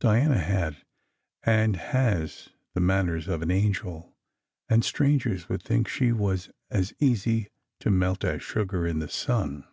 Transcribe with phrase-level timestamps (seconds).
[0.00, 0.78] Diana had
[1.42, 4.16] and has the manners of an angel;
[4.70, 7.48] and strangers would think she was as easy
[7.80, 9.66] to melt as sugar in the sun.